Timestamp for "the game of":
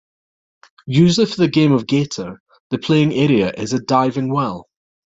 1.35-1.85